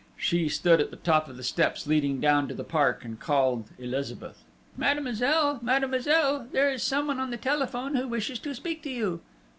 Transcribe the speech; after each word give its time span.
She 0.17 0.49
stood 0.49 0.81
at 0.81 0.89
the 0.89 0.97
top 0.97 1.27
of 1.29 1.37
the 1.37 1.43
steps 1.43 1.85
leading 1.85 2.19
down 2.19 2.47
to 2.47 2.55
the 2.55 2.63
park 2.63 3.05
and 3.05 3.19
called 3.19 3.69
Elizabeth. 3.77 4.43
"Mademoiselle! 4.75 5.59
Mademoiselle! 5.61 6.47
There 6.51 6.71
is 6.71 6.81
someone 6.81 7.19
on 7.19 7.29
the 7.29 7.37
telephone 7.37 7.93
who 7.93 8.07
wishes 8.07 8.39
to 8.39 8.55
speak 8.55 8.81
to 8.81 8.89
you!" 8.89 9.21